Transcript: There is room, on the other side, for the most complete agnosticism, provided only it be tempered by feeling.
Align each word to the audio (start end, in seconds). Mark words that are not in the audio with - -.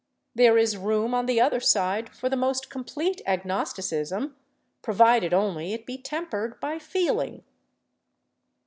There 0.33 0.57
is 0.57 0.77
room, 0.77 1.13
on 1.13 1.27
the 1.27 1.39
other 1.39 1.59
side, 1.59 2.09
for 2.09 2.27
the 2.27 2.35
most 2.35 2.71
complete 2.71 3.21
agnosticism, 3.27 4.35
provided 4.81 5.31
only 5.31 5.73
it 5.73 5.85
be 5.85 5.99
tempered 5.99 6.59
by 6.59 6.79
feeling. 6.79 7.43